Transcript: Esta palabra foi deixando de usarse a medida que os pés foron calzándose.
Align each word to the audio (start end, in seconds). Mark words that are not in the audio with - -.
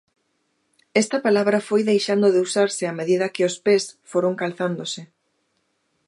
Esta 1.01 1.17
palabra 1.25 1.65
foi 1.67 1.81
deixando 1.91 2.27
de 2.33 2.39
usarse 2.47 2.83
a 2.87 2.93
medida 2.99 3.31
que 3.35 3.43
os 3.49 3.55
pés 3.65 3.83
foron 4.11 4.33
calzándose. 4.41 5.01